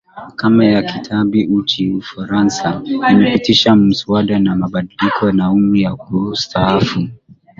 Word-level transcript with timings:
kama 0.35 0.65
ya 0.65 0.81
kikatiba 0.83 1.61
nchini 1.61 1.95
ufaransa 1.95 2.81
imepitisha 3.11 3.75
muswada 3.75 4.33
wa 4.35 4.39
mabadiliko 4.55 5.29
ya 5.37 5.49
umri 5.49 5.85
wa 5.85 5.95
kustaafu 5.97 7.07